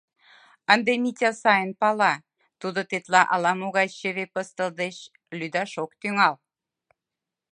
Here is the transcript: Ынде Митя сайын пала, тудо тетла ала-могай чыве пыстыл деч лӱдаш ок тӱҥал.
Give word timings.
Ынде 0.73 0.93
Митя 1.03 1.31
сайын 1.43 1.71
пала, 1.81 2.13
тудо 2.61 2.79
тетла 2.89 3.21
ала-могай 3.33 3.87
чыве 3.97 4.25
пыстыл 4.33 4.69
деч 4.81 4.95
лӱдаш 5.37 5.71
ок 5.83 5.91
тӱҥал. 6.01 6.35